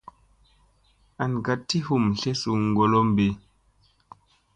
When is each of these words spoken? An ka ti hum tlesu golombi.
An 1.23 1.33
ka 1.45 1.53
ti 1.67 1.77
hum 1.85 2.05
tlesu 2.19 2.51
golombi. 2.77 3.27